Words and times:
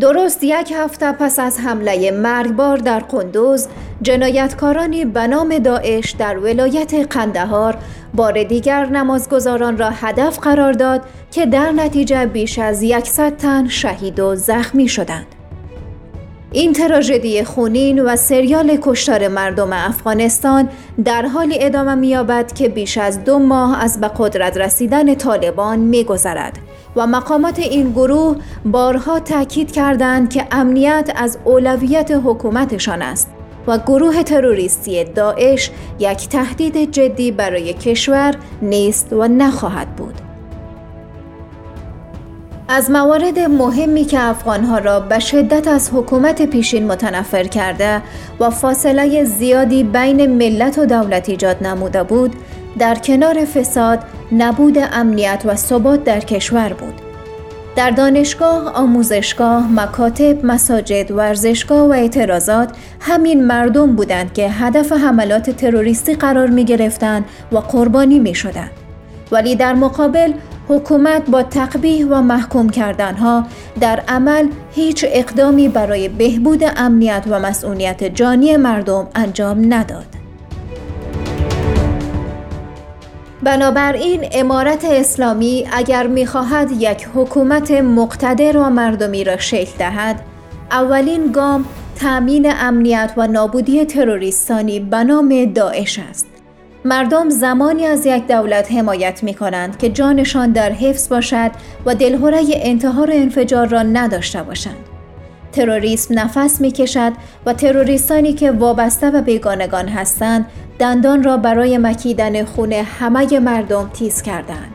درست 0.00 0.44
یک 0.44 0.72
هفته 0.76 1.12
پس 1.12 1.38
از 1.38 1.60
حمله 1.60 2.10
مرگبار 2.10 2.76
در 2.76 3.00
قندوز 3.00 3.68
جنایتکارانی 4.02 5.04
به 5.04 5.26
نام 5.26 5.58
داعش 5.58 6.10
در 6.10 6.38
ولایت 6.38 6.94
قندهار 6.94 7.76
بار 8.14 8.42
دیگر 8.42 8.86
نمازگزاران 8.86 9.78
را 9.78 9.90
هدف 9.90 10.38
قرار 10.38 10.72
داد 10.72 11.02
که 11.30 11.46
در 11.46 11.72
نتیجه 11.72 12.26
بیش 12.26 12.58
از 12.58 12.82
یکصد 12.82 13.36
تن 13.36 13.68
شهید 13.68 14.20
و 14.20 14.34
زخمی 14.34 14.88
شدند. 14.88 15.26
این 16.52 16.72
تراژدی 16.72 17.44
خونین 17.44 18.02
و 18.02 18.16
سریال 18.16 18.78
کشتار 18.82 19.28
مردم 19.28 19.72
افغانستان 19.72 20.68
در 21.04 21.26
حال 21.26 21.54
ادامه 21.60 21.94
می‌یابد 21.94 22.52
که 22.52 22.68
بیش 22.68 22.98
از 22.98 23.24
دو 23.24 23.38
ماه 23.38 23.82
از 23.84 24.00
به 24.00 24.10
قدرت 24.18 24.56
رسیدن 24.56 25.14
طالبان 25.14 25.78
می‌گذرد. 25.78 26.58
و 26.96 27.06
مقامات 27.06 27.58
این 27.58 27.90
گروه 27.90 28.36
بارها 28.64 29.20
تاکید 29.20 29.72
کردند 29.72 30.32
که 30.32 30.46
امنیت 30.50 31.12
از 31.16 31.38
اولویت 31.44 32.10
حکومتشان 32.24 33.02
است 33.02 33.30
و 33.66 33.78
گروه 33.78 34.22
تروریستی 34.22 35.04
داعش 35.04 35.70
یک 35.98 36.28
تهدید 36.28 36.90
جدی 36.90 37.32
برای 37.32 37.72
کشور 37.72 38.34
نیست 38.62 39.12
و 39.12 39.28
نخواهد 39.28 39.96
بود. 39.96 40.23
از 42.68 42.90
موارد 42.90 43.38
مهمی 43.38 44.04
که 44.04 44.20
افغانها 44.20 44.78
را 44.78 45.00
به 45.00 45.18
شدت 45.18 45.68
از 45.68 45.90
حکومت 45.92 46.42
پیشین 46.42 46.86
متنفر 46.86 47.44
کرده 47.44 48.02
و 48.40 48.50
فاصله 48.50 49.24
زیادی 49.24 49.84
بین 49.84 50.26
ملت 50.26 50.78
و 50.78 50.86
دولت 50.86 51.28
ایجاد 51.28 51.66
نموده 51.66 52.02
بود 52.02 52.36
در 52.78 52.94
کنار 52.94 53.44
فساد 53.44 53.98
نبود 54.32 54.78
امنیت 54.92 55.42
و 55.44 55.56
ثبات 55.56 56.04
در 56.04 56.20
کشور 56.20 56.72
بود 56.72 56.94
در 57.76 57.90
دانشگاه، 57.90 58.72
آموزشگاه، 58.74 59.72
مکاتب، 59.72 60.46
مساجد، 60.46 61.10
ورزشگاه 61.10 61.88
و 61.88 61.92
اعتراضات 61.92 62.70
همین 63.00 63.44
مردم 63.44 63.96
بودند 63.96 64.32
که 64.32 64.50
هدف 64.50 64.92
حملات 64.92 65.50
تروریستی 65.50 66.14
قرار 66.14 66.46
می 66.46 66.64
گرفتند 66.64 67.24
و 67.52 67.58
قربانی 67.58 68.18
می 68.18 68.34
شدند. 68.34 68.70
ولی 69.32 69.56
در 69.56 69.74
مقابل 69.74 70.32
حکومت 70.68 71.30
با 71.30 71.42
تقبیح 71.42 72.06
و 72.06 72.22
محکوم 72.22 72.68
کردنها 72.68 73.46
در 73.80 74.02
عمل 74.08 74.48
هیچ 74.74 75.04
اقدامی 75.08 75.68
برای 75.68 76.08
بهبود 76.08 76.62
امنیت 76.76 77.24
و 77.30 77.40
مسئولیت 77.40 78.04
جانی 78.04 78.56
مردم 78.56 79.06
انجام 79.14 79.74
نداد. 79.74 80.06
بنابراین 83.42 84.24
امارت 84.32 84.84
اسلامی 84.84 85.68
اگر 85.72 86.06
می‌خواهد 86.06 86.70
یک 86.72 87.08
حکومت 87.14 87.70
مقتدر 87.70 88.56
و 88.56 88.70
مردمی 88.70 89.24
را 89.24 89.36
شکل 89.36 89.78
دهد 89.78 90.20
اولین 90.70 91.32
گام 91.32 91.64
تأمین 91.96 92.52
امنیت 92.60 93.12
و 93.16 93.26
نابودی 93.26 93.84
تروریستانی 93.84 94.80
به 94.80 95.04
نام 95.04 95.44
داعش 95.44 95.98
است 96.10 96.33
مردم 96.86 97.30
زمانی 97.30 97.86
از 97.86 98.06
یک 98.06 98.26
دولت 98.26 98.72
حمایت 98.72 99.22
می 99.22 99.34
کنند 99.34 99.78
که 99.78 99.88
جانشان 99.88 100.52
در 100.52 100.72
حفظ 100.72 101.08
باشد 101.08 101.50
و 101.86 101.94
دلهوره 101.94 102.42
انتحار 102.52 103.10
انفجار 103.12 103.66
را 103.66 103.82
نداشته 103.82 104.42
باشند. 104.42 104.76
تروریسم 105.52 106.18
نفس 106.18 106.60
می 106.60 106.70
کشد 106.70 107.12
و 107.46 107.52
تروریستانی 107.52 108.32
که 108.32 108.50
وابسته 108.50 109.10
به 109.10 109.20
بیگانگان 109.20 109.88
هستند 109.88 110.46
دندان 110.78 111.22
را 111.22 111.36
برای 111.36 111.78
مکیدن 111.78 112.44
خون 112.44 112.72
همه 112.72 113.38
مردم 113.38 113.90
تیز 113.92 114.22
کردند. 114.22 114.72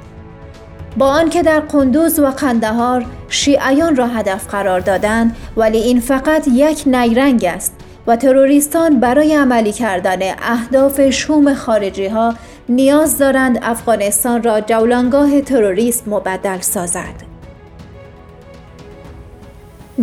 با 0.97 1.07
آنکه 1.07 1.43
در 1.43 1.59
قندوز 1.59 2.19
و 2.19 2.27
قندهار 2.27 3.05
شیعیان 3.29 3.95
را 3.95 4.07
هدف 4.07 4.47
قرار 4.47 4.79
دادند 4.79 5.35
ولی 5.57 5.77
این 5.77 5.99
فقط 5.99 6.47
یک 6.47 6.83
نیرنگ 6.85 7.45
است 7.45 7.73
و 8.09 8.15
تروریستان 8.15 8.99
برای 8.99 9.35
عملی 9.35 9.71
کردن 9.71 10.19
اهداف 10.41 11.09
شوم 11.09 11.53
خارجی 11.53 12.07
ها 12.07 12.33
نیاز 12.69 13.17
دارند 13.17 13.59
افغانستان 13.61 14.43
را 14.43 14.61
جولانگاه 14.61 15.41
تروریست 15.41 16.07
مبدل 16.07 16.59
سازد. 16.59 17.29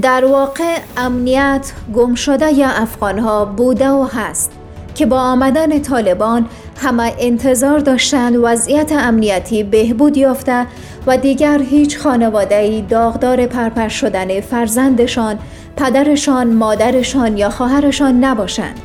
در 0.03 0.25
واقع 0.25 0.77
امنیت 0.97 1.72
گم 1.95 2.15
شده 2.15 2.53
یا 2.53 2.69
افغان 2.69 3.19
ها 3.19 3.45
بوده 3.45 3.89
و 3.89 4.09
هست 4.12 4.53
که 4.95 5.06
با 5.06 5.21
آمدن 5.21 5.83
طالبان 5.83 6.47
همه 6.83 7.12
انتظار 7.19 7.78
داشتند 7.78 8.37
وضعیت 8.37 8.93
امنیتی 8.93 9.62
بهبود 9.62 10.16
یافته 10.16 10.66
و 11.06 11.16
دیگر 11.16 11.62
هیچ 11.62 11.99
خانواده 11.99 12.84
داغدار 12.89 13.47
پرپر 13.47 13.89
شدن 13.89 14.41
فرزندشان 14.41 15.39
پدرشان، 15.77 16.53
مادرشان 16.53 17.37
یا 17.37 17.51
خواهرشان 17.51 18.25
نباشند 18.25 18.81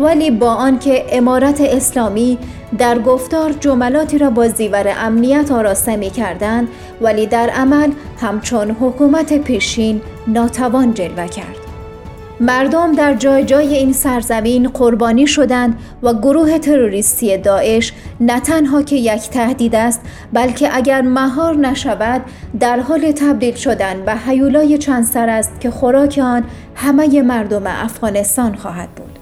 ولی 0.00 0.30
با 0.30 0.50
آنکه 0.50 1.04
امارت 1.08 1.60
اسلامی 1.60 2.38
در 2.78 2.98
گفتار 2.98 3.52
جملاتی 3.52 4.18
را 4.18 4.30
با 4.30 4.48
زیور 4.48 4.94
امنیت 4.98 5.52
آراسته 5.52 5.96
می 5.96 6.10
کردند 6.10 6.68
ولی 7.00 7.26
در 7.26 7.50
عمل 7.50 7.90
همچون 8.20 8.70
حکومت 8.70 9.38
پیشین 9.38 10.00
ناتوان 10.26 10.94
جلوه 10.94 11.26
کرد. 11.28 11.61
مردم 12.42 12.92
در 12.92 13.14
جای 13.14 13.44
جای 13.44 13.74
این 13.74 13.92
سرزمین 13.92 14.68
قربانی 14.68 15.26
شدند 15.26 15.78
و 16.02 16.14
گروه 16.14 16.58
تروریستی 16.58 17.38
داعش 17.38 17.92
نه 18.20 18.40
تنها 18.40 18.82
که 18.82 18.96
یک 18.96 19.30
تهدید 19.30 19.74
است 19.74 20.00
بلکه 20.32 20.76
اگر 20.76 21.02
مهار 21.02 21.56
نشود 21.56 22.22
در 22.60 22.80
حال 22.80 23.12
تبدیل 23.12 23.54
شدن 23.54 24.04
به 24.04 24.12
حیولای 24.12 24.78
چند 24.78 25.04
سر 25.04 25.28
است 25.28 25.60
که 25.60 25.70
خوراک 25.70 26.20
آن 26.22 26.44
همه 26.74 27.22
مردم 27.22 27.66
افغانستان 27.66 28.54
خواهد 28.54 28.88
بود. 28.88 29.18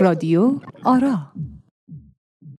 رادیو 0.00 0.52
آرا 0.84 1.18